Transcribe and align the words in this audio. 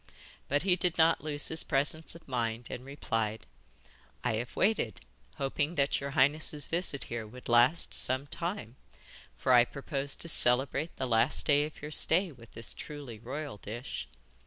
But 0.47 0.63
he 0.63 0.75
did 0.75 0.97
not 0.97 1.23
lose 1.23 1.49
his 1.49 1.63
presence 1.63 2.15
of 2.15 2.27
mind, 2.27 2.69
and 2.71 2.83
replied: 2.83 3.45
'I 4.23 4.33
have 4.37 4.55
waited, 4.55 5.01
hoping 5.35 5.75
that 5.75 6.01
your 6.01 6.09
highness' 6.17 6.65
visit 6.67 7.03
here 7.03 7.27
would 7.27 7.47
last 7.47 7.93
some 7.93 8.25
time, 8.25 8.77
for 9.37 9.53
I 9.53 9.63
proposed 9.63 10.19
to 10.21 10.27
celebrate 10.27 10.95
the 10.95 11.05
last 11.05 11.45
day 11.45 11.65
of 11.65 11.83
your 11.83 11.91
stay 11.91 12.31
with 12.31 12.53
this 12.53 12.73
truly 12.73 13.19
royal 13.19 13.57
dish. 13.57 14.07